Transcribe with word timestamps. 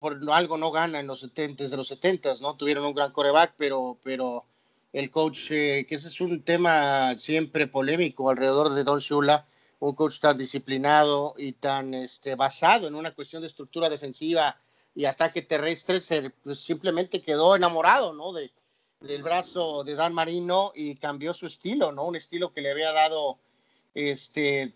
por 0.00 0.18
algo 0.32 0.56
no 0.56 0.72
gana 0.72 0.98
en 0.98 1.06
los 1.06 1.20
70 1.20 1.68
de 1.68 1.76
los 1.76 1.88
70 1.88 2.34
¿no? 2.40 2.56
Tuvieron 2.56 2.86
un 2.86 2.94
gran 2.94 3.12
coreback, 3.12 3.54
pero, 3.56 3.98
pero 4.02 4.46
el 4.92 5.10
coach, 5.10 5.50
eh, 5.52 5.86
que 5.86 5.94
ese 5.94 6.08
es 6.08 6.20
un 6.20 6.42
tema 6.42 7.16
siempre 7.18 7.66
polémico 7.66 8.30
alrededor 8.30 8.70
de 8.70 8.82
Don 8.82 8.98
Shula, 8.98 9.46
un 9.78 9.94
coach 9.94 10.18
tan 10.18 10.38
disciplinado 10.38 11.34
y 11.36 11.52
tan 11.52 11.94
este, 11.94 12.34
basado 12.34 12.88
en 12.88 12.94
una 12.94 13.14
cuestión 13.14 13.42
de 13.42 13.48
estructura 13.48 13.88
defensiva 13.88 14.56
y 14.94 15.04
ataque 15.04 15.42
terrestre, 15.42 16.00
se, 16.00 16.30
pues, 16.30 16.60
simplemente 16.60 17.22
quedó 17.22 17.54
enamorado, 17.54 18.12
¿no? 18.14 18.32
De, 18.32 18.50
del 19.00 19.22
brazo 19.22 19.84
de 19.84 19.94
Dan 19.94 20.14
Marino 20.14 20.72
y 20.74 20.96
cambió 20.96 21.32
su 21.34 21.46
estilo, 21.46 21.92
¿no? 21.92 22.04
Un 22.04 22.16
estilo 22.16 22.52
que 22.52 22.62
le 22.62 22.70
había 22.70 22.92
dado 22.92 23.38
este, 23.94 24.72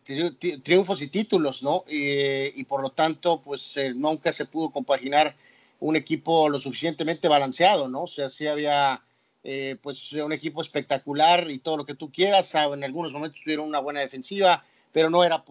triunfos 0.62 1.02
y 1.02 1.08
títulos, 1.08 1.62
¿no? 1.62 1.84
Y, 1.88 2.64
por 2.64 2.82
lo 2.82 2.90
tanto, 2.90 3.40
pues 3.40 3.76
eh, 3.76 3.92
nunca 3.94 4.32
se 4.32 4.46
pudo 4.46 4.70
compaginar 4.70 5.36
un 5.80 5.96
equipo 5.96 6.48
lo 6.48 6.60
suficientemente 6.60 7.29
balanceado, 7.29 7.89
¿no? 7.89 8.04
O 8.04 8.08
sea, 8.08 8.29
sí 8.29 8.46
había 8.46 9.03
eh, 9.42 9.76
pues 9.82 10.12
un 10.14 10.32
equipo 10.32 10.62
espectacular 10.62 11.50
y 11.50 11.58
todo 11.58 11.76
lo 11.76 11.86
que 11.86 11.94
tú 11.94 12.11
quieras, 12.11 12.54
en 12.54 12.82
algunos 12.82 13.12
momentos 13.12 13.42
tuvieron 13.42 13.68
una 13.68 13.80
buena 13.80 14.00
defensiva, 14.00 14.64
pero 14.92 15.11
no 15.11 15.22
era 15.22 15.44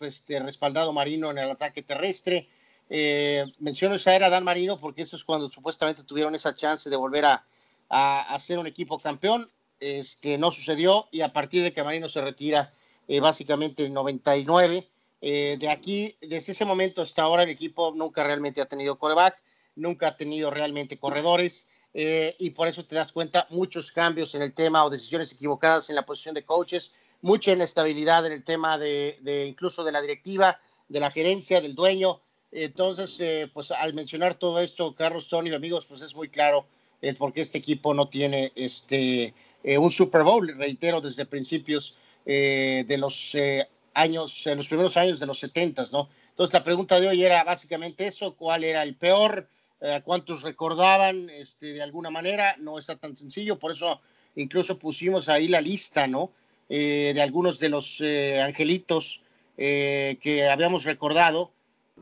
este, 0.00 0.40
respaldado 0.40 0.92
Marino 0.92 1.30
en 1.30 1.38
el 1.38 1.50
ataque 1.50 1.82
terrestre. 1.82 2.48
Eh, 2.88 3.44
menciono 3.58 3.96
esa 3.96 4.14
era 4.14 4.30
Dan 4.30 4.44
Marino 4.44 4.78
porque 4.78 5.02
eso 5.02 5.16
es 5.16 5.24
cuando 5.24 5.50
supuestamente 5.50 6.04
tuvieron 6.04 6.34
esa 6.34 6.54
chance 6.54 6.88
de 6.88 6.96
volver 6.96 7.24
a, 7.24 7.44
a, 7.88 8.38
ser 8.38 8.58
un 8.58 8.66
equipo 8.66 8.98
campeón. 8.98 9.48
Este, 9.78 10.38
no 10.38 10.50
sucedió 10.50 11.08
y 11.12 11.20
a 11.20 11.32
partir 11.32 11.62
de 11.62 11.72
que 11.72 11.84
Marino 11.84 12.08
se 12.08 12.22
retira, 12.22 12.72
eh, 13.08 13.20
básicamente 13.20 13.84
en 13.84 13.94
99. 13.94 14.88
Eh, 15.20 15.56
de 15.58 15.68
aquí, 15.68 16.16
desde 16.20 16.52
ese 16.52 16.64
momento 16.64 17.02
hasta 17.02 17.22
ahora, 17.22 17.44
el 17.44 17.50
equipo 17.50 17.92
nunca 17.94 18.24
realmente 18.24 18.60
ha 18.60 18.66
tenido 18.66 18.98
coreback, 18.98 19.40
nunca 19.76 20.08
ha 20.08 20.16
tenido 20.16 20.50
realmente 20.50 20.98
corredores. 20.98 21.66
Eh, 21.94 22.36
y 22.38 22.50
por 22.50 22.68
eso 22.68 22.84
te 22.84 22.94
das 22.94 23.12
cuenta 23.12 23.46
muchos 23.50 23.90
cambios 23.90 24.34
en 24.34 24.42
el 24.42 24.52
tema 24.52 24.84
o 24.84 24.90
decisiones 24.90 25.32
equivocadas 25.32 25.88
en 25.88 25.96
la 25.96 26.04
posición 26.04 26.34
de 26.34 26.44
coaches, 26.44 26.92
mucha 27.22 27.52
inestabilidad 27.52 28.26
en 28.26 28.32
el 28.32 28.44
tema 28.44 28.76
de, 28.76 29.46
incluso 29.48 29.82
de 29.82 29.92
la 29.92 30.02
directiva, 30.02 30.60
de 30.88 31.00
la 31.00 31.10
gerencia, 31.10 31.62
del 31.62 31.74
dueño. 31.74 32.20
Entonces, 32.52 33.48
pues 33.54 33.70
al 33.70 33.94
mencionar 33.94 34.34
todo 34.34 34.60
esto, 34.60 34.94
Carlos, 34.94 35.26
Tony, 35.28 35.54
amigos, 35.54 35.86
pues 35.86 36.02
es 36.02 36.14
muy 36.14 36.28
claro 36.28 36.66
el 37.00 37.16
por 37.16 37.32
qué 37.32 37.40
este 37.40 37.58
equipo 37.58 37.94
no 37.94 38.08
tiene 38.10 38.52
este, 38.54 39.32
un 39.64 39.90
Super 39.90 40.22
Bowl, 40.22 40.54
reitero, 40.58 41.00
desde 41.00 41.24
principios 41.24 41.96
eh, 42.28 42.84
de 42.88 42.98
los 42.98 43.36
eh, 43.36 43.68
años, 43.94 44.46
en 44.48 44.56
los 44.56 44.66
primeros 44.66 44.96
años 44.96 45.20
de 45.20 45.26
los 45.26 45.38
70, 45.38 45.84
¿no? 45.92 46.08
Entonces 46.30 46.52
la 46.52 46.64
pregunta 46.64 46.98
de 46.98 47.06
hoy 47.06 47.22
era 47.22 47.44
básicamente 47.44 48.08
eso, 48.08 48.34
¿cuál 48.34 48.64
era 48.64 48.82
el 48.82 48.96
peor? 48.96 49.48
Eh, 49.80 50.00
¿Cuántos 50.04 50.42
recordaban 50.42 51.30
este, 51.30 51.66
de 51.74 51.82
alguna 51.82 52.10
manera? 52.10 52.56
No 52.58 52.78
está 52.78 52.96
tan 52.96 53.16
sencillo, 53.16 53.60
por 53.60 53.70
eso 53.70 54.00
incluso 54.34 54.76
pusimos 54.76 55.28
ahí 55.28 55.46
la 55.46 55.60
lista, 55.60 56.08
¿no? 56.08 56.32
de 56.68 57.22
algunos 57.22 57.60
de 57.60 57.68
los 57.68 58.02
angelitos 58.42 59.22
que 59.56 60.48
habíamos 60.50 60.82
recordado. 60.82 61.52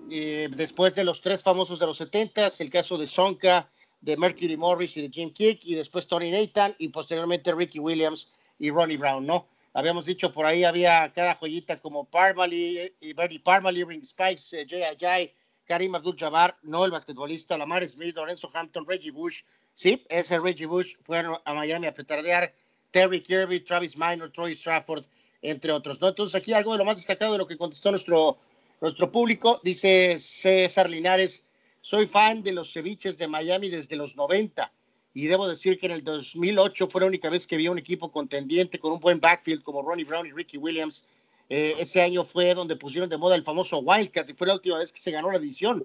después 0.09 0.94
de 0.94 1.05
los 1.05 1.20
tres 1.20 1.42
famosos 1.42 1.78
de 1.81 1.86
los 1.86 1.98
70, 1.98 2.48
el 2.59 2.70
caso 2.70 2.97
de 2.97 3.06
Sonka, 3.06 3.69
de 4.00 4.16
Mercury 4.16 4.56
Morris 4.56 4.97
y 4.97 5.03
de 5.03 5.11
Jim 5.11 5.31
Kick, 5.31 5.61
y 5.66 5.75
después 5.75 6.09
Tony 6.09 6.31
Nathan, 6.31 6.75
y 6.78 6.88
posteriormente 6.88 7.55
Ricky 7.55 7.78
Williams 7.78 8.28
y 8.59 8.70
Ronnie 8.70 8.97
Brown, 8.97 9.27
¿no? 9.27 9.47
Habíamos 9.77 10.05
dicho 10.06 10.33
por 10.33 10.47
ahí 10.47 10.62
había 10.62 11.12
cada 11.12 11.34
joyita 11.34 11.80
como 11.80 12.05
Parmalee, 12.05 12.94
y 13.00 13.12
Bernie 13.12 13.41
Parmalee, 13.41 13.84
Ring 13.84 14.05
Spikes, 14.05 14.53
eh, 14.53 14.66
Jay 14.69 14.84
Ajay, 14.84 15.34
Karim 15.66 15.97
Abdul-Jabbar, 15.97 16.56
no 16.62 16.84
el 16.84 16.92
basquetbolista, 16.92 17.58
Lamar 17.58 17.84
Smith, 17.84 18.14
Lorenzo 18.14 18.48
Hampton, 18.55 18.86
Reggie 18.86 19.11
Bush. 19.11 19.42
Sí, 19.75 20.06
ese 20.08 20.39
Reggie 20.39 20.66
Bush 20.66 20.94
fueron 21.03 21.39
a 21.44 21.55
Miami 21.55 21.89
a 21.89 21.92
petardear. 21.92 22.55
Terry 22.92 23.20
Kirby, 23.20 23.58
Travis 23.61 23.97
Minor, 23.97 24.31
Troy 24.31 24.55
Strafford, 24.55 25.06
entre 25.43 25.72
otros. 25.72 26.00
¿no? 26.00 26.06
Entonces, 26.06 26.37
aquí 26.37 26.53
algo 26.53 26.70
de 26.70 26.78
lo 26.78 26.84
más 26.84 26.94
destacado 26.94 27.32
de 27.32 27.38
lo 27.38 27.47
que 27.47 27.56
contestó 27.56 27.91
nuestro, 27.91 28.38
nuestro 28.81 29.10
público. 29.10 29.60
Dice 29.65 30.20
César 30.20 30.88
Linares, 30.88 31.49
soy 31.81 32.06
fan 32.06 32.44
de 32.44 32.53
los 32.53 32.72
ceviches 32.72 33.19
de 33.19 33.26
Miami 33.26 33.70
desde 33.70 33.97
los 33.97 34.15
90 34.15 34.70
y 35.16 35.28
debo 35.28 35.47
decir 35.47 35.78
que 35.78 35.86
en 35.86 35.92
el 35.92 36.02
2008 36.02 36.88
fue 36.88 37.00
la 37.00 37.06
única 37.06 37.30
vez 37.30 37.47
que 37.47 37.56
vi 37.56 37.69
un 37.69 37.78
equipo 37.78 38.10
contendiente 38.10 38.80
con 38.80 38.92
un 38.92 38.98
buen 38.98 39.20
backfield 39.20 39.62
como 39.62 39.80
Ronnie 39.80 40.04
Brown 40.04 40.26
y 40.26 40.32
Ricky 40.32 40.58
Williams. 40.58 41.04
Eh, 41.48 41.76
ese 41.78 42.02
año 42.02 42.25
fue 42.25 42.52
donde 42.52 42.75
pusieron 42.75 43.08
de 43.08 43.16
moda 43.16 43.36
el 43.36 43.44
famoso 43.44 43.78
Wildcat 43.78 44.28
y 44.28 44.34
fue 44.34 44.48
la 44.48 44.54
última 44.54 44.76
vez 44.76 44.92
que 44.92 45.00
se 45.00 45.12
ganó 45.12 45.30
la 45.30 45.38
división. 45.38 45.84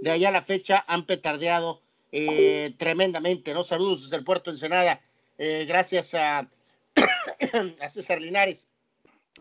De 0.00 0.10
allá 0.10 0.30
a 0.30 0.32
la 0.32 0.42
fecha 0.42 0.82
han 0.88 1.04
petardeado 1.04 1.82
eh, 2.10 2.74
tremendamente, 2.78 3.52
¿no? 3.52 3.62
Saludos 3.62 4.04
desde 4.04 4.16
el 4.16 4.24
puerto 4.24 4.50
Ensenada. 4.50 5.02
Eh, 5.36 5.66
gracias 5.68 6.14
a, 6.14 6.38
a, 7.80 7.88
César 7.90 8.18
Linares. 8.22 8.66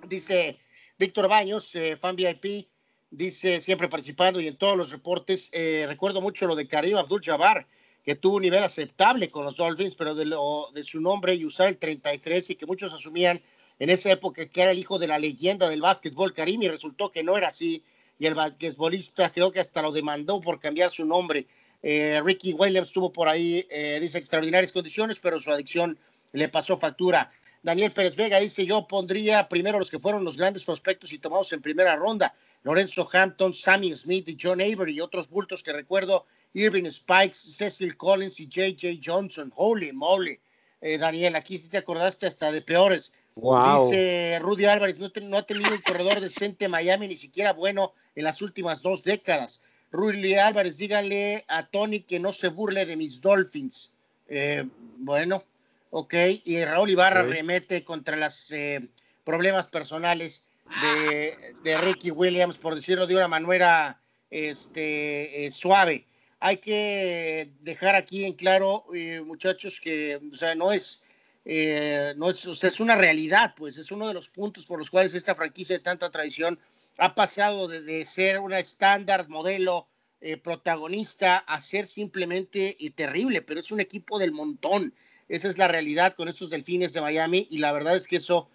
Dice 0.06 0.60
Víctor 0.98 1.30
Baños, 1.30 1.74
fan 2.02 2.18
VIP, 2.18 2.68
dice 3.10 3.62
siempre 3.62 3.88
participando 3.88 4.42
y 4.42 4.50
en 4.50 4.58
todos 4.58 4.76
los 4.76 4.92
reportes. 4.92 5.50
recuerdo 5.88 6.20
mucho 6.20 6.46
lo 6.46 6.58
de 6.58 6.68
Karim 6.68 6.98
Abdul-Jabbar 6.98 7.66
que 8.04 8.16
tuvo 8.16 8.38
un 8.38 8.44
nivel 8.44 8.64
aceptable 8.64 9.30
con 9.30 9.46
los 9.46 9.56
Dolphins, 9.56 9.96
pero 9.96 10.16
de, 10.16 10.84
su 10.84 11.02
nombre 11.02 11.36
y 11.36 11.46
usar 11.46 11.68
el 11.68 11.78
33 11.78 12.52
y 12.52 12.56
que 12.56 12.66
muchos 12.66 12.94
asumían 12.94 13.42
en 13.78 13.90
esa 13.90 14.12
época 14.12 14.46
que 14.48 14.62
era 14.62 14.72
el 14.72 14.80
hijo 14.80 15.00
de 15.00 15.08
la 15.08 15.20
leyenda 15.20 15.70
del 15.70 15.82
básquetbol 15.82 16.34
Karim 16.34 16.64
y 16.64 16.70
resultó 16.70 17.12
que 17.12 17.24
no 17.24 17.38
era 17.38 17.50
así 17.50 17.84
y 18.18 18.26
el 18.26 18.36
basquetbolista 18.36 19.32
creo 19.32 19.52
que 19.52 19.60
hasta 19.60 19.82
lo 19.82 19.92
demandó 19.92 20.42
por 20.42 20.60
cambiar 20.60 20.92
su 20.92 21.06
nombre. 21.06 21.48
Eh, 21.82 22.20
Ricky 22.24 22.54
Williams 22.54 22.92
tuvo 22.92 23.12
por 23.12 23.30
ahí, 23.30 23.66
eh, 23.70 23.98
dice, 24.02 24.18
extraordinarias 24.18 24.74
condiciones, 24.74 25.20
pero 25.20 25.40
su 25.40 25.52
adicción 25.52 25.98
le 26.34 26.50
pasó 26.50 26.78
factura. 26.78 27.32
Daniel 27.64 27.92
Pérez 27.92 28.16
Vega 28.16 28.40
dice, 28.40 28.66
yo 28.66 28.88
pondría 28.88 29.48
primero 29.48 29.80
los 29.80 29.90
que 29.90 30.00
fueron 30.00 30.24
los 30.24 30.38
grandes 30.38 30.66
prospectos 30.66 31.14
y 31.14 31.20
tomados 31.20 31.52
en 31.54 31.62
primera 31.62 31.96
ronda. 31.96 32.34
Lorenzo 32.64 33.08
Hampton, 33.12 33.54
Sammy 33.54 33.96
Smith 33.96 34.28
y 34.28 34.38
John 34.40 34.62
Avery 34.62 34.96
y 34.96 35.02
otros 35.02 35.30
bultos 35.30 35.64
que 35.64 35.72
recuerdo 35.74 36.26
Irving 36.54 36.90
Spikes, 36.90 37.38
Cecil 37.38 37.96
Collins 37.96 38.40
y 38.40 38.46
J.J. 38.46 39.00
Johnson. 39.04 39.52
Holy 39.56 39.92
moly. 39.94 40.40
Eh, 40.82 40.98
Daniel, 40.98 41.36
aquí 41.36 41.58
sí 41.58 41.68
te 41.68 41.78
acordaste 41.78 42.26
hasta 42.26 42.52
de 42.52 42.62
peores. 42.62 43.12
Dice 43.36 44.38
Rudy 44.42 44.66
Álvarez, 44.66 45.00
no, 45.00 45.10
no, 45.24 45.38
ha 45.38 45.44
tenido 45.44 45.72
un 45.72 45.82
corredor 45.82 46.20
decente 46.20 46.68
Miami, 46.68 47.08
ni 47.08 47.16
siquiera 47.16 47.54
bueno 47.54 47.94
en 48.16 48.26
las 48.26 48.42
últimas 48.42 48.82
dos 48.82 49.04
décadas. 49.04 49.62
Rudy 49.92 50.36
Álvarez, 50.36 50.78
dígale 50.78 51.46
a 51.48 51.66
Tony 51.68 52.02
que 52.02 52.20
no 52.20 52.34
se 52.34 52.50
burle 52.50 52.86
de 52.86 52.96
mis 52.96 53.22
Dolphins. 53.22 53.92
Eh, 54.28 54.66
bueno, 54.98 55.44
ok. 55.92 56.14
Y 56.44 56.64
Raúl 56.64 56.92
Ibarra 56.92 57.24
remete 57.24 57.84
contra 57.84 58.16
los 58.16 58.52
eh, 58.52 58.88
problemas 59.24 59.68
personales 59.68 60.44
de, 60.82 61.56
de, 61.64 61.78
Ricky 61.78 62.12
Williams, 62.12 62.58
por 62.58 62.76
decirlo 62.76 63.08
de 63.08 63.16
una 63.16 63.28
manera 63.28 64.00
este, 64.30 65.50
suave 65.50 66.06
hay 66.40 66.58
que 66.58 67.52
dejar 67.62 67.96
aquí 67.96 68.26
en 68.26 68.34
claro, 68.34 68.86
eh, 68.94 69.22
muchachos, 69.22 69.80
que 69.80 70.20
no 70.56 70.72
es, 70.72 71.04
eh, 71.46 72.14
no 72.16 72.30
es, 72.30 72.46
es 72.46 72.80
una 72.80 72.96
realidad, 72.96 73.54
pues 73.58 73.78
es 73.78 73.92
uno 73.92 74.08
de 74.08 74.14
los 74.14 74.30
puntos 74.30 74.66
por 74.66 74.80
los 74.80 74.90
cuales 74.90 75.14
esta 75.14 75.36
franquicia 75.36 75.78
de 75.78 75.84
tanta 75.84 76.10
tradición 76.10 76.58
ha 76.98 77.14
pasado 77.14 77.68
de, 77.68 78.06
ser 78.06 78.40
una 78.40 78.60
estándar, 78.60 79.28
modelo, 79.28 79.88
eh, 80.22 80.38
protagonista, 80.38 81.38
a 81.38 81.60
ser 81.60 81.88
simplemente 81.88 82.78
terrible, 82.96 83.42
pero 83.42 83.60
es 83.60 83.72
un 83.72 83.80
equipo 83.80 84.20
del 84.20 84.32
montón. 84.32 84.94
Esa 85.28 85.48
es 85.48 85.58
la 85.58 85.68
realidad 85.68 86.14
con 86.14 86.28
estos 86.28 86.50
delfines 86.50 86.92
de 86.94 87.02
Miami 87.02 87.48
y 87.52 87.60
la 87.60 87.72
verdad 87.72 87.96
es 87.96 88.08
que 88.08 88.18
eso, 88.18 88.50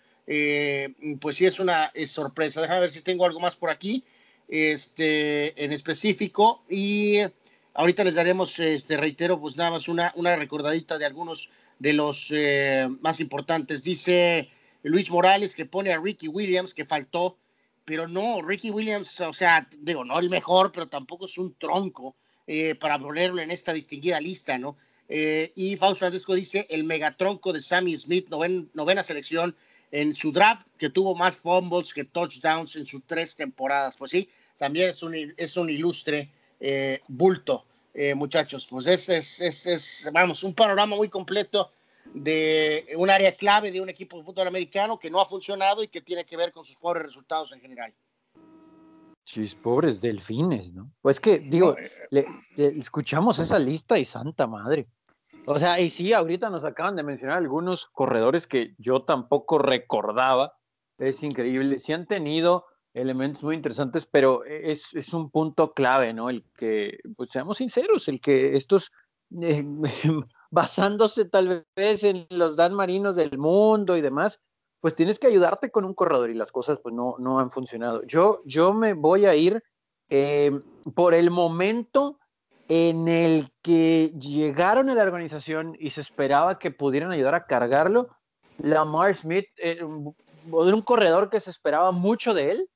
pues 1.20 1.36
sí 1.36 1.46
es 1.46 1.60
una 1.60 1.92
sorpresa. 2.06 2.60
Déjame 2.60 2.80
ver 2.80 2.90
si 2.90 3.00
tengo 3.00 3.24
algo 3.24 3.40
más 3.40 3.56
por 3.56 3.70
aquí, 3.70 4.04
este, 4.48 5.64
en 5.64 5.72
específico 5.72 6.64
y 6.68 7.20
Ahorita 7.74 8.04
les 8.04 8.14
daremos, 8.14 8.56
este, 8.60 8.96
reitero, 8.96 9.40
pues 9.40 9.56
nada 9.56 9.72
más 9.72 9.88
una, 9.88 10.12
recordadita 10.36 10.96
de 10.96 11.06
algunos 11.06 11.50
de 11.80 11.92
los 11.92 12.30
eh, 12.30 12.88
más 13.00 13.18
importantes. 13.18 13.82
Dice 13.82 14.48
Luis 14.84 15.10
Morales 15.10 15.56
que 15.56 15.66
pone 15.66 15.92
a 15.92 15.98
Ricky 15.98 16.28
Williams, 16.28 16.72
que 16.72 16.84
faltó, 16.84 17.36
pero 17.84 18.06
no, 18.06 18.40
Ricky 18.42 18.70
Williams, 18.70 19.20
o 19.22 19.32
sea, 19.32 19.68
digo, 19.80 20.04
no 20.04 20.20
el 20.20 20.30
mejor, 20.30 20.70
pero 20.70 20.86
tampoco 20.86 21.24
es 21.24 21.36
un 21.36 21.54
tronco 21.54 22.14
eh, 22.46 22.76
para 22.76 22.96
ponerlo 22.96 23.42
en 23.42 23.50
esta 23.50 23.72
distinguida 23.72 24.20
lista, 24.20 24.56
¿no? 24.56 24.76
Eh, 25.08 25.52
y 25.56 25.76
Fausto 25.76 26.06
Andesco 26.06 26.34
dice 26.34 26.66
el 26.70 26.84
megatronco 26.84 27.52
de 27.52 27.60
Sammy 27.60 27.96
Smith, 27.96 28.28
novena 28.28 29.02
selección 29.02 29.56
en 29.90 30.14
su 30.14 30.30
draft, 30.30 30.66
que 30.78 30.90
tuvo 30.90 31.16
más 31.16 31.38
fumbles 31.40 31.92
que 31.92 32.04
touchdowns 32.04 32.76
en 32.76 32.86
sus 32.86 33.02
tres 33.04 33.34
temporadas. 33.34 33.96
Pues 33.96 34.12
sí, 34.12 34.28
también 34.58 34.90
es 34.90 35.02
un, 35.02 35.34
es 35.36 35.56
un 35.56 35.68
ilustre 35.68 36.30
eh, 36.60 37.00
bulto, 37.08 37.64
eh, 37.92 38.14
muchachos. 38.14 38.66
Pues 38.68 38.86
es, 38.86 39.08
es, 39.08 39.66
es, 39.66 40.08
vamos, 40.12 40.42
un 40.42 40.54
panorama 40.54 40.96
muy 40.96 41.08
completo 41.08 41.70
de 42.12 42.86
un 42.96 43.10
área 43.10 43.32
clave 43.32 43.70
de 43.70 43.80
un 43.80 43.88
equipo 43.88 44.18
de 44.18 44.24
fútbol 44.24 44.46
americano 44.46 44.98
que 44.98 45.10
no 45.10 45.20
ha 45.20 45.24
funcionado 45.24 45.82
y 45.82 45.88
que 45.88 46.00
tiene 46.00 46.24
que 46.24 46.36
ver 46.36 46.52
con 46.52 46.64
sus 46.64 46.76
pobres 46.76 47.04
resultados 47.04 47.52
en 47.52 47.60
general. 47.60 47.94
Chis, 49.24 49.54
pobres 49.54 50.00
delfines, 50.00 50.74
¿no? 50.74 50.90
Pues 51.00 51.18
que, 51.18 51.38
digo, 51.38 51.74
le, 52.10 52.26
escuchamos 52.56 53.38
esa 53.38 53.58
lista 53.58 53.98
y 53.98 54.04
santa 54.04 54.46
madre. 54.46 54.86
O 55.46 55.58
sea, 55.58 55.80
y 55.80 55.90
sí, 55.90 56.12
ahorita 56.12 56.50
nos 56.50 56.64
acaban 56.64 56.96
de 56.96 57.02
mencionar 57.02 57.38
algunos 57.38 57.86
corredores 57.86 58.46
que 58.46 58.74
yo 58.78 59.02
tampoco 59.02 59.58
recordaba. 59.58 60.58
Es 60.98 61.22
increíble. 61.22 61.78
Sí 61.80 61.92
han 61.92 62.06
tenido 62.06 62.66
elementos 62.94 63.42
muy 63.42 63.56
interesantes, 63.56 64.06
pero 64.10 64.44
es, 64.44 64.94
es 64.94 65.12
un 65.12 65.30
punto 65.30 65.72
clave, 65.72 66.14
¿no? 66.14 66.30
El 66.30 66.44
que, 66.56 66.98
pues 67.16 67.30
seamos 67.30 67.58
sinceros, 67.58 68.08
el 68.08 68.20
que 68.20 68.56
estos, 68.56 68.92
eh, 69.42 69.64
basándose 70.50 71.24
tal 71.24 71.66
vez 71.76 72.04
en 72.04 72.26
los 72.30 72.56
Dan 72.56 72.74
Marinos 72.74 73.16
del 73.16 73.36
mundo 73.36 73.96
y 73.96 74.00
demás, 74.00 74.40
pues 74.80 74.94
tienes 74.94 75.18
que 75.18 75.26
ayudarte 75.26 75.70
con 75.70 75.84
un 75.84 75.94
corredor 75.94 76.30
y 76.30 76.34
las 76.34 76.52
cosas 76.52 76.78
pues 76.78 76.94
no, 76.94 77.16
no 77.18 77.40
han 77.40 77.50
funcionado. 77.50 78.02
Yo, 78.06 78.42
yo 78.44 78.72
me 78.72 78.92
voy 78.92 79.26
a 79.26 79.34
ir 79.34 79.62
eh, 80.08 80.52
por 80.94 81.14
el 81.14 81.30
momento 81.30 82.18
en 82.68 83.08
el 83.08 83.50
que 83.62 84.12
llegaron 84.18 84.88
a 84.88 84.94
la 84.94 85.02
organización 85.02 85.76
y 85.78 85.90
se 85.90 86.00
esperaba 86.00 86.58
que 86.58 86.70
pudieran 86.70 87.10
ayudar 87.10 87.34
a 87.34 87.46
cargarlo, 87.46 88.08
Lamar 88.58 89.14
Smith 89.14 89.46
eh, 89.56 89.82
un 89.82 90.82
corredor 90.82 91.30
que 91.30 91.40
se 91.40 91.50
esperaba 91.50 91.90
mucho 91.90 92.34
de 92.34 92.52
él, 92.52 92.70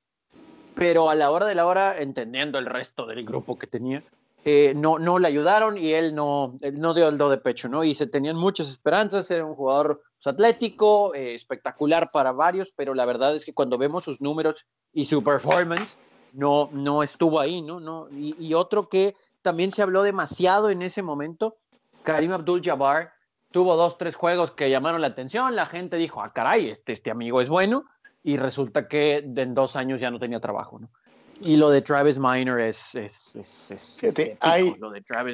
pero 0.78 1.10
a 1.10 1.14
la 1.14 1.30
hora 1.30 1.46
de 1.46 1.56
la 1.56 1.66
hora, 1.66 1.98
entendiendo 1.98 2.58
el 2.58 2.66
resto 2.66 3.04
del 3.04 3.24
grupo 3.24 3.58
que 3.58 3.66
tenía, 3.66 4.02
eh, 4.44 4.72
no, 4.76 4.98
no 4.98 5.18
le 5.18 5.26
ayudaron 5.26 5.76
y 5.76 5.92
él 5.92 6.14
no, 6.14 6.58
no 6.72 6.94
dio 6.94 7.08
el 7.08 7.18
do 7.18 7.28
de 7.28 7.38
pecho, 7.38 7.68
¿no? 7.68 7.82
Y 7.82 7.94
se 7.94 8.06
tenían 8.06 8.36
muchas 8.36 8.70
esperanzas, 8.70 9.30
era 9.30 9.44
un 9.44 9.56
jugador 9.56 10.02
pues, 10.22 10.32
atlético, 10.32 11.14
eh, 11.14 11.34
espectacular 11.34 12.12
para 12.12 12.30
varios, 12.32 12.72
pero 12.74 12.94
la 12.94 13.04
verdad 13.04 13.34
es 13.34 13.44
que 13.44 13.52
cuando 13.52 13.76
vemos 13.76 14.04
sus 14.04 14.20
números 14.20 14.64
y 14.92 15.06
su 15.06 15.22
performance, 15.24 15.96
no, 16.32 16.70
no 16.72 17.02
estuvo 17.02 17.40
ahí, 17.40 17.60
¿no? 17.60 17.80
no 17.80 18.08
y, 18.10 18.54
otro 18.54 18.88
que 18.88 19.16
también 19.42 19.72
se 19.72 19.82
habló 19.82 20.02
demasiado 20.02 20.70
en 20.70 20.82
ese 20.82 21.02
momento, 21.02 21.56
Karim 22.04 22.32
Abdul-Jabbar, 22.32 23.12
tuvo 23.50 23.76
dos, 23.76 23.98
tres 23.98 24.14
juegos 24.14 24.52
que 24.52 24.70
llamaron 24.70 25.00
la 25.00 25.08
atención, 25.08 25.56
la 25.56 25.66
gente 25.66 25.96
dijo, 25.96 26.22
ah, 26.22 26.32
caray, 26.32 26.68
este, 26.68 26.92
este 26.92 27.10
amigo 27.10 27.40
es 27.40 27.48
bueno, 27.48 27.86
y 28.28 28.36
resulta 28.36 28.86
que 28.86 29.24
en 29.24 29.54
dos 29.54 29.74
años 29.74 30.02
ya 30.02 30.10
no 30.10 30.18
tenía 30.18 30.38
trabajo, 30.38 30.78
¿no? 30.78 30.90
Y 31.40 31.56
lo 31.56 31.70
de 31.70 31.80
Travis 31.80 32.18
Minor 32.18 32.60
es, 32.60 32.94
es, 32.94 33.34
es, 33.36 33.98
hay, 34.40 34.74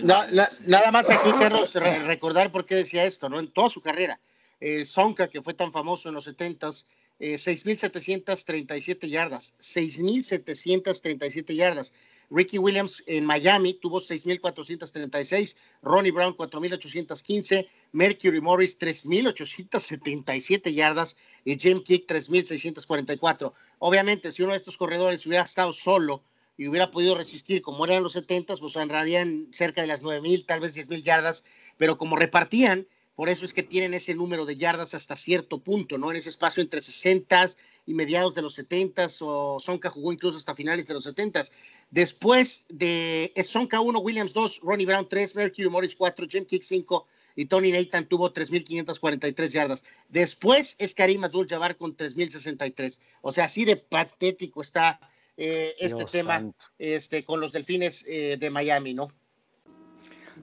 nada 0.05 0.93
más 0.93 1.11
aquí, 1.11 1.31
Carlos, 1.41 1.75
recordar 2.07 2.53
por 2.53 2.65
qué 2.65 2.77
decía 2.77 3.05
esto, 3.05 3.29
¿no? 3.29 3.41
En 3.41 3.49
toda 3.49 3.69
su 3.69 3.81
carrera. 3.81 4.21
Eh, 4.61 4.85
Sonka, 4.85 5.27
que 5.27 5.43
fue 5.43 5.55
tan 5.55 5.73
famoso 5.73 6.09
en 6.09 6.15
los 6.15 6.29
70s, 6.29 6.87
eh, 7.19 7.35
6.737 7.35 9.09
yardas, 9.09 9.55
6.737 9.59 11.53
yardas. 11.57 11.93
Ricky 12.31 12.59
Williams 12.59 13.03
en 13.07 13.25
Miami 13.25 13.75
tuvo 13.75 13.99
6.436, 13.99 15.57
Ronnie 15.83 16.13
Brown 16.13 16.37
4.815, 16.37 17.67
Mercury 17.91 18.41
Morris 18.41 18.79
3.877 18.79 20.73
yardas 20.73 21.17
y 21.45 21.59
Jim 21.59 21.81
Kick 21.81 22.07
3.644. 22.09 23.53
Obviamente, 23.79 24.33
si 24.33 24.43
uno 24.43 24.53
de 24.53 24.59
estos 24.59 24.77
corredores 24.77 25.27
hubiera 25.27 25.45
estado 25.45 25.73
solo 25.73 26.23
y 26.57 26.69
hubiera 26.69 26.91
podido 26.91 27.15
resistir 27.15 27.63
como 27.63 27.85
eran 27.85 28.03
los 28.03 28.13
70, 28.13 28.57
pues 28.57 28.77
andarían 28.77 29.49
cerca 29.53 29.83
de 29.83 29.89
las 29.89 30.03
9.000, 30.03 30.47
tal 30.47 30.61
vez 30.61 30.77
10.000 30.77 31.03
yardas, 31.03 31.45
pero 31.77 31.99
como 31.99 32.17
repartían, 32.17 32.87
por 33.17 33.29
eso 33.29 33.45
es 33.45 33.55
que 33.55 33.63
tienen 33.63 33.95
ese 33.95 34.15
número 34.15 34.45
de 34.45 34.57
yardas 34.57 34.95
hasta 34.95 35.17
cierto 35.17 35.59
punto, 35.59 35.99
¿no? 35.99 36.11
En 36.11 36.17
ese 36.17 36.31
espacio 36.31 36.63
entre 36.63 36.81
60 36.81 37.49
y 37.87 37.95
mediados 37.95 38.35
de 38.35 38.43
los 38.43 38.55
70 38.55 39.07
o 39.21 39.61
Sonka 39.61 39.91
jugó 39.91 40.13
incluso 40.13 40.39
hasta 40.39 40.55
finales 40.55 40.87
de 40.87 40.95
los 40.95 41.05
70 41.05 41.45
Después 41.91 42.65
de 42.71 43.33
Sonka 43.45 43.81
1, 43.81 44.01
Williams 44.01 44.33
2, 44.33 44.63
Ronnie 44.65 44.85
Brown 44.85 45.09
3, 45.09 45.37
Mercury 45.37 45.69
Morris 45.69 45.95
4, 45.95 46.27
Jim 46.29 46.45
Kick 46.45 46.65
5 46.65 47.07
y 47.37 47.47
Tony 47.47 47.73
Nathan 47.73 48.07
tuvo 48.07 48.33
3.543 48.33 49.49
yardas. 49.49 49.85
Después 50.09 50.77
es 50.79 50.95
Karim 50.95 51.25
Abdul-Jabbar 51.25 51.77
con 51.77 51.97
3.063. 51.97 53.01
O 53.23 53.33
sea, 53.33 53.45
así 53.45 53.65
de 53.65 53.77
patético 53.77 54.61
está 54.63 55.01
eh, 55.37 55.75
este 55.79 56.05
tema 56.05 56.53
este, 56.79 57.25
con 57.25 57.41
los 57.41 57.53
Delfines 57.53 58.05
eh, 58.07 58.37
de 58.39 58.51
Miami, 58.51 58.95
¿no? 58.95 59.09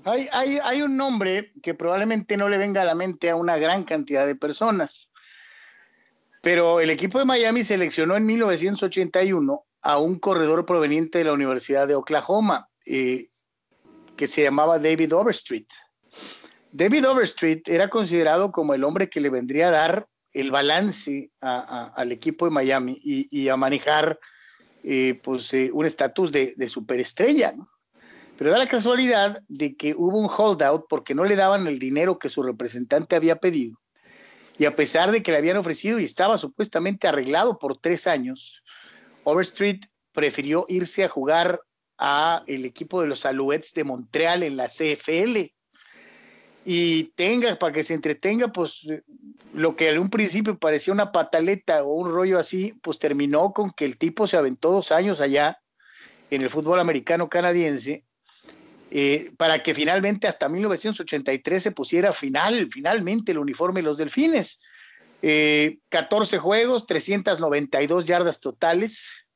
Hay, 0.03 0.27
hay, 0.31 0.57
hay, 0.63 0.81
un 0.81 0.97
nombre 0.97 1.51
que 1.61 1.73
probablemente 1.73 2.35
no 2.37 2.49
le 2.49 2.57
venga 2.57 2.81
a 2.81 2.85
la 2.85 2.95
mente 2.95 3.29
a 3.29 3.35
una 3.35 3.57
gran 3.57 3.83
cantidad 3.83 4.25
de 4.25 4.35
personas, 4.35 5.11
pero 6.41 6.79
el 6.79 6.89
equipo 6.89 7.19
de 7.19 7.25
Miami 7.25 7.63
seleccionó 7.63 8.15
en 8.15 8.25
1981 8.25 9.65
a 9.81 9.97
un 9.97 10.17
corredor 10.17 10.65
proveniente 10.65 11.19
de 11.19 11.25
la 11.25 11.33
Universidad 11.33 11.87
de 11.87 11.95
Oklahoma, 11.95 12.69
eh, 12.85 13.27
que 14.15 14.27
se 14.27 14.43
llamaba 14.43 14.79
David 14.79 15.13
Overstreet. 15.13 15.67
David 16.73 17.07
Overstreet 17.07 17.67
era 17.67 17.89
considerado 17.89 18.51
como 18.51 18.73
el 18.73 18.83
hombre 18.83 19.09
que 19.09 19.19
le 19.19 19.29
vendría 19.29 19.67
a 19.67 19.71
dar 19.71 20.07
el 20.33 20.51
balance 20.51 21.29
al 21.41 22.11
equipo 22.11 22.45
de 22.45 22.51
Miami 22.51 22.97
y, 23.03 23.49
a 23.49 23.57
manejar 23.57 24.17
eh, 24.83 25.19
pues, 25.21 25.53
eh, 25.53 25.69
un 25.73 25.85
estatus 25.85 26.31
de, 26.31 26.69
superestrella. 26.69 27.53
Pero 28.37 28.51
da 28.51 28.57
la 28.57 28.67
casualidad 28.67 29.43
de 29.49 29.75
que 29.75 29.93
hubo 29.95 30.17
un 30.17 30.29
holdout 30.29 30.85
porque 30.89 31.13
no 31.13 31.25
le 31.25 31.35
daban 31.35 31.67
el 31.67 31.77
dinero 31.77 32.17
que 32.17 32.29
su 32.29 32.41
representante 32.41 33.17
había 33.17 33.35
pedido. 33.35 33.77
Y 34.57 34.65
a 34.65 34.75
pesar 34.75 35.11
de 35.11 35.21
que 35.21 35.31
le 35.31 35.37
habían 35.37 35.57
ofrecido 35.57 35.99
y 35.99 36.05
estaba 36.05 36.37
supuestamente 36.37 37.07
arreglado 37.07 37.59
por 37.59 37.77
tres 37.77 38.07
años, 38.07 38.63
Overstreet 39.25 39.85
prefirió 40.13 40.65
irse 40.69 41.03
a 41.03 41.09
jugar 41.09 41.61
a 41.97 42.41
el 42.47 42.63
equipo 42.63 43.01
de 43.01 43.07
los 43.07 43.25
Alouettes 43.25 43.73
de 43.73 43.83
Montreal 43.83 44.43
en 44.43 44.57
la 44.57 44.67
CFL 44.67 45.51
y 46.63 47.05
tenga, 47.15 47.55
para 47.55 47.73
que 47.73 47.83
se 47.83 47.93
entretenga, 47.93 48.49
pues 48.49 48.87
lo 49.53 49.75
que 49.75 49.89
en 49.89 49.99
un 49.99 50.09
principio 50.09 50.57
parecía 50.57 50.93
una 50.93 51.11
pataleta 51.11 51.83
o 51.83 51.93
un 51.93 52.11
rollo 52.11 52.37
así, 52.37 52.73
pues 52.81 52.99
terminó 52.99 53.51
con 53.51 53.71
que 53.71 53.85
el 53.85 53.97
tipo 53.97 54.27
se 54.27 54.37
aventó 54.37 54.71
dos 54.71 54.91
años 54.91 55.21
allá 55.21 55.59
en 56.29 56.41
el 56.41 56.49
fútbol 56.49 56.79
americano 56.79 57.29
canadiense, 57.29 58.05
eh, 58.91 59.31
para 59.37 59.63
que 59.63 59.73
finalmente 59.73 60.27
hasta 60.27 60.49
1983 60.49 61.63
se 61.63 61.71
pusiera 61.71 62.13
final, 62.13 62.69
finalmente 62.71 63.31
el 63.31 63.39
uniforme 63.39 63.81
de 63.81 63.85
los 63.87 63.97
delfines. 63.97 64.61
14 65.21 66.35
eh, 66.35 66.39
juegos, 66.39 66.87
392 66.87 68.05
yardas 68.05 68.39
totales. 68.39 69.27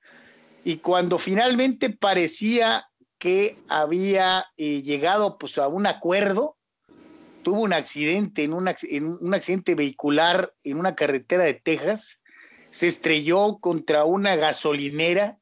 Y 0.64 0.78
cuando 0.78 1.20
finalmente 1.20 1.90
parecía 1.90 2.88
que 3.18 3.58
había 3.70 4.46
eh, 4.58 4.82
llegado 4.82 5.38
pues, 5.38 5.58
a 5.58 5.68
un 5.68 5.88
acuerdo, 5.88 6.55
tuvo 7.46 7.62
un 7.62 7.74
accidente, 7.74 8.44
en, 8.44 8.54
un 8.54 9.34
accidente 9.36 9.76
vehicular 9.76 10.52
en 10.64 10.80
una 10.80 10.96
carretera 10.96 11.44
de 11.44 11.54
Texas, 11.54 12.20
se 12.72 12.88
estrelló 12.88 13.60
contra 13.60 14.04
una 14.04 14.36
gasolinera 14.36 15.38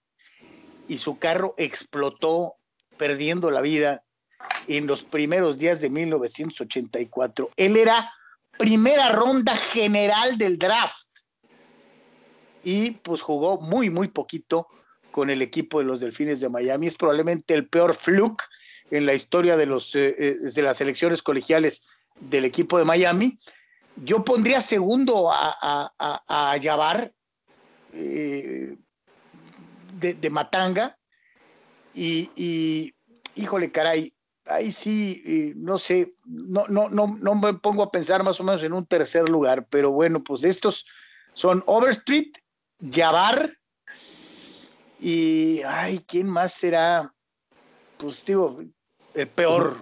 y 0.89 0.97
su 0.97 1.17
carro 1.17 1.55
explotó, 1.57 2.55
perdiendo 2.97 3.49
la 3.51 3.61
vida 3.61 4.03
en 4.67 4.85
los 4.85 5.03
primeros 5.03 5.57
días 5.57 5.79
de 5.79 5.89
1984. 5.89 7.51
Él 7.55 7.77
era 7.77 8.11
primera 8.57 9.07
ronda 9.13 9.55
general 9.55 10.37
del 10.37 10.59
draft. 10.59 11.07
Y 12.65 12.91
pues 12.91 13.21
jugó 13.21 13.61
muy, 13.61 13.89
muy 13.89 14.09
poquito 14.09 14.67
con 15.11 15.29
el 15.29 15.41
equipo 15.41 15.79
de 15.79 15.85
los 15.85 16.01
Delfines 16.01 16.41
de 16.41 16.49
Miami. 16.49 16.87
Es 16.87 16.97
probablemente 16.97 17.53
el 17.53 17.69
peor 17.69 17.95
fluke 17.95 18.43
en 18.93 19.07
la 19.07 19.15
historia 19.15 19.57
de, 19.57 19.65
los, 19.65 19.95
eh, 19.95 20.15
eh, 20.19 20.35
de 20.53 20.61
las 20.61 20.79
elecciones 20.79 21.23
colegiales 21.23 21.81
del 22.19 22.45
equipo 22.45 22.77
de 22.77 22.85
Miami. 22.85 23.39
Yo 23.95 24.23
pondría 24.23 24.61
segundo 24.61 25.31
a, 25.31 25.91
a, 25.97 26.55
eh, 27.91 28.77
de, 29.93 30.29
Matanga. 30.29 30.95
Y, 31.95 32.29
y, 32.35 32.93
híjole, 33.33 33.71
caray, 33.71 34.13
ahí 34.45 34.71
sí, 34.71 35.53
no 35.55 35.79
sé, 35.79 36.13
no, 36.25 36.67
no, 36.67 36.89
no, 36.89 37.17
no 37.19 37.35
me 37.35 37.53
pongo 37.55 37.81
a 37.81 37.91
pensar 37.91 38.23
más 38.23 38.39
o 38.39 38.43
menos 38.43 38.63
en 38.63 38.73
un 38.73 38.85
tercer 38.85 39.27
lugar, 39.27 39.67
pero 39.69 39.91
bueno, 39.91 40.23
pues 40.23 40.43
estos 40.43 40.85
son 41.33 41.63
Overstreet, 41.65 42.37
Jabbar 42.91 43.57
y, 44.99 45.61
ay, 45.63 45.99
¿quién 46.07 46.27
más 46.27 46.53
será? 46.53 47.13
Pues 47.97 48.25
digo, 48.25 48.59
el 49.13 49.27
peor. 49.27 49.77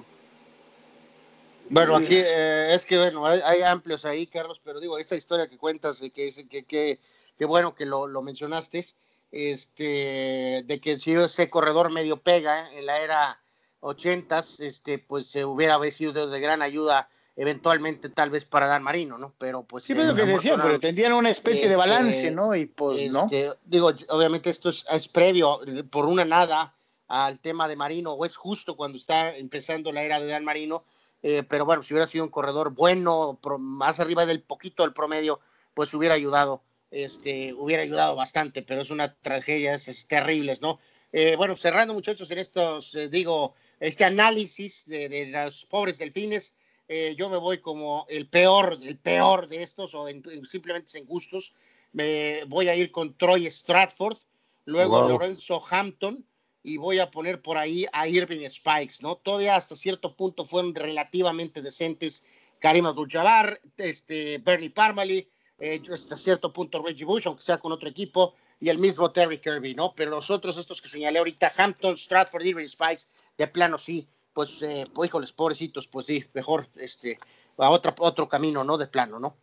Bueno, 1.69 1.95
aquí 1.95 2.15
eh, 2.17 2.73
es 2.73 2.85
que, 2.85 2.97
bueno, 2.97 3.25
hay, 3.25 3.61
amplios 3.61 4.03
ahí, 4.03 4.27
Carlos, 4.27 4.61
pero 4.63 4.79
digo, 4.79 4.97
esta 4.97 5.15
historia 5.15 5.47
que 5.47 5.57
cuentas, 5.57 6.01
que, 6.01 6.11
que, 6.11 6.65
que, 6.65 6.99
que 7.37 7.45
bueno 7.45 7.73
que 7.73 7.85
lo, 7.85 8.07
lo, 8.07 8.21
mencionaste, 8.21 8.85
este, 9.31 10.63
de 10.65 10.79
que 10.81 10.99
si 10.99 11.13
ese 11.13 11.49
corredor 11.49 11.91
medio 11.91 12.17
pega 12.17 12.69
en 12.73 12.85
la 12.85 12.99
era 12.99 13.41
ochentas, 13.79 14.59
este, 14.59 14.99
pues 14.99 15.27
se 15.27 15.45
hubiera 15.45 15.79
sido 15.91 16.27
de, 16.27 16.39
gran 16.39 16.61
ayuda 16.61 17.09
eventualmente 17.35 18.09
tal 18.09 18.29
vez 18.29 18.45
para 18.45 18.67
Dan 18.67 18.83
Marino, 18.83 19.17
¿no? 19.17 19.33
Pero 19.37 19.63
pues... 19.63 19.85
Sí, 19.85 19.95
pero 19.95 20.13
que 20.13 20.25
decía, 20.25 20.57
pero 20.61 20.79
tendrían 20.79 21.13
una 21.13 21.29
especie 21.29 21.69
de 21.69 21.75
balance, 21.75 22.17
este, 22.17 22.31
¿no? 22.31 22.53
Y 22.53 22.65
pues, 22.65 23.11
¿no? 23.11 23.23
Este, 23.23 23.49
digo, 23.65 23.91
obviamente 24.09 24.49
esto 24.49 24.69
es, 24.69 25.07
previo 25.07 25.59
por 25.89 26.05
una 26.05 26.25
nada 26.25 26.75
al 27.11 27.39
tema 27.39 27.67
de 27.67 27.75
Marino, 27.75 28.13
o 28.13 28.25
es 28.25 28.35
justo 28.35 28.75
cuando 28.75 28.97
está 28.97 29.35
empezando 29.35 29.91
la 29.91 30.03
era 30.03 30.19
de 30.19 30.27
Dan 30.27 30.45
Marino, 30.45 30.83
eh, 31.23 31.43
pero 31.47 31.65
bueno, 31.65 31.83
si 31.83 31.93
hubiera 31.93 32.07
sido 32.07 32.23
un 32.23 32.29
corredor 32.29 32.71
bueno, 32.71 33.39
más 33.59 33.99
arriba 33.99 34.25
del 34.25 34.41
poquito 34.41 34.83
del 34.83 34.93
promedio, 34.93 35.39
pues 35.73 35.93
hubiera 35.93 36.15
ayudado, 36.15 36.61
este, 36.89 37.53
hubiera 37.53 37.83
ayudado 37.83 38.15
bastante, 38.15 38.61
pero 38.61 38.81
es 38.81 38.89
una 38.89 39.13
tragedia, 39.13 39.73
es, 39.73 40.07
terribles, 40.07 40.61
¿no? 40.61 40.79
Eh, 41.11 41.35
bueno, 41.35 41.55
cerrando 41.57 41.93
muchachos 41.93 42.31
en 42.31 42.39
estos, 42.39 42.95
eh, 42.95 43.09
digo, 43.09 43.53
este 43.79 44.05
análisis 44.05 44.85
de, 44.87 45.09
de 45.09 45.25
los 45.27 45.65
pobres 45.65 45.97
delfines, 45.97 46.55
eh, 46.93 47.15
yo 47.17 47.29
me 47.29 47.37
voy 47.37 47.59
como 47.59 48.05
el 48.09 48.27
peor, 48.27 48.77
el 48.83 48.97
peor 48.97 49.47
de 49.47 49.63
estos, 49.63 49.95
o 49.95 50.07
simplemente 50.43 50.97
en 50.97 51.05
gustos. 51.05 51.53
Me 51.93 52.43
voy 52.49 52.67
a 52.67 52.75
ir 52.75 52.91
con 52.91 53.17
Troy 53.17 53.45
Stratford, 53.45 54.17
luego 54.65 55.07
Lorenzo 55.07 55.63
Hampton, 55.69 56.25
y 56.63 56.77
voy 56.77 56.99
a 56.99 57.09
poner 57.09 57.41
por 57.41 57.57
ahí 57.57 57.85
a 57.93 58.07
Irving 58.07 58.47
Spikes, 58.49 58.97
¿no? 59.01 59.15
Todavía 59.15 59.55
hasta 59.55 59.75
cierto 59.75 60.15
punto 60.15 60.45
fueron 60.45 60.75
relativamente 60.75 61.61
decentes 61.61 62.25
Karim 62.59 62.85
Abdul-Jabbar, 62.85 63.59
este, 63.77 64.37
Bernie 64.37 64.69
Parmalee, 64.69 65.27
eh, 65.57 65.81
hasta 65.91 66.15
cierto 66.15 66.53
punto 66.53 66.81
Reggie 66.81 67.05
Bush, 67.05 67.27
aunque 67.27 67.43
sea 67.43 67.57
con 67.57 67.71
otro 67.71 67.89
equipo, 67.89 68.35
y 68.59 68.69
el 68.69 68.77
mismo 68.77 69.11
Terry 69.11 69.39
Kirby, 69.39 69.73
¿no? 69.73 69.93
Pero 69.95 70.11
los 70.11 70.29
otros, 70.29 70.57
estos 70.57 70.81
que 70.81 70.87
señalé 70.87 71.17
ahorita, 71.17 71.51
Hampton, 71.57 71.97
Stratford, 71.97 72.45
Irving 72.45 72.67
Spikes, 72.67 73.07
de 73.37 73.47
plano 73.47 73.77
sí, 73.77 74.07
pues, 74.33 74.61
eh, 74.61 74.85
pues, 74.93 75.07
híjoles, 75.07 75.33
pobrecitos, 75.33 75.87
pues 75.87 76.05
sí, 76.05 76.23
mejor 76.33 76.69
este, 76.75 77.19
a 77.57 77.69
otro, 77.69 77.93
otro 77.99 78.29
camino, 78.29 78.63
¿no? 78.63 78.77
De 78.77 78.87
plano, 78.87 79.19
¿no? 79.19 79.37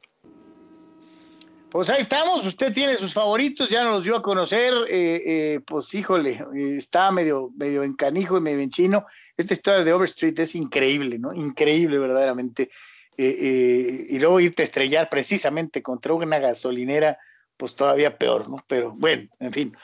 Pues 1.71 1.91
ahí 1.91 2.01
estamos, 2.01 2.47
usted 2.47 2.73
tiene 2.73 2.97
sus 2.97 3.13
favoritos, 3.13 3.69
ya 3.69 3.83
nos 3.83 3.93
los 3.93 4.05
dio 4.05 4.17
a 4.17 4.23
conocer, 4.23 4.73
eh, 4.89 5.23
eh, 5.27 5.61
pues 5.67 5.93
híjole, 5.93 6.43
está 6.55 7.11
medio, 7.11 7.51
medio 7.57 7.83
en 7.83 7.93
canijo 7.93 8.39
y 8.39 8.41
medio 8.41 8.61
en 8.61 8.71
chino. 8.71 9.05
Esta 9.37 9.53
historia 9.53 9.85
de 9.85 9.93
Overstreet 9.93 10.39
es 10.39 10.55
increíble, 10.55 11.19
¿no? 11.19 11.35
Increíble 11.35 11.99
verdaderamente. 11.99 12.71
y 13.19 14.19
luego 14.21 14.41
irte 14.41 14.63
a 14.63 14.65
estrellar 14.65 15.11
precisamente 15.11 15.83
contra 15.83 16.15
una 16.15 16.39
gasolinera, 16.39 17.19
pues 17.57 17.77
todavía 17.77 18.17
peor, 18.17 18.49
¿no? 18.49 18.65
Pero 18.67 18.93
bueno, 18.97 19.29
en 19.41 19.53
fin. 19.53 19.77